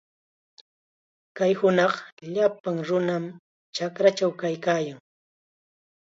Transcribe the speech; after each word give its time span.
Kay 1.37 1.51
hunaqqa 1.59 2.23
llapan 2.33 2.77
nunam 2.87 3.23
chakrachaw 3.75 4.31
kaykaayan. 4.41 4.99